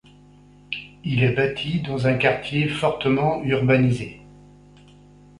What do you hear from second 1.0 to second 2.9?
Il est bâti dans un quartier